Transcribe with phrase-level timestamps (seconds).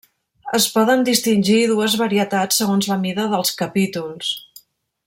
[0.59, 4.35] Es poden distingir dues varietats segons la mida dels capítols.